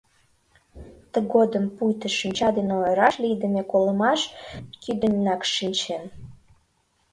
Тыгодым 1.11 1.65
пуйто 1.75 2.07
шинча 2.17 2.47
дене 2.57 2.73
ойыраш 2.81 3.15
лийдыме 3.23 3.61
колымаш 3.71 4.21
кӱдыньнак 4.81 5.41
шинчен. 5.55 6.03